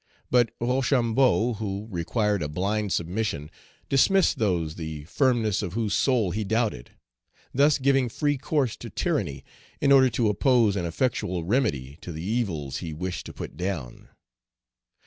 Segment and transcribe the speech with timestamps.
[0.31, 3.51] But Rochambeau, who required a blind submission,
[3.87, 6.89] dismissed those the firmness of whose soul he doubted;
[7.53, 9.45] thus giving free course to tyranny
[9.79, 14.07] in order to oppose an effectual remedy to the evils he wished to put down.